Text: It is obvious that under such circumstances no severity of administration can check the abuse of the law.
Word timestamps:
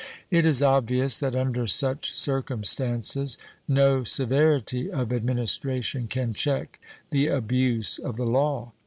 It 0.31 0.45
is 0.45 0.63
obvious 0.63 1.19
that 1.19 1.35
under 1.35 1.67
such 1.67 2.15
circumstances 2.15 3.37
no 3.67 4.03
severity 4.03 4.89
of 4.91 5.13
administration 5.13 6.07
can 6.07 6.33
check 6.33 6.79
the 7.11 7.27
abuse 7.27 7.99
of 7.99 8.17
the 8.17 8.25
law. 8.25 8.71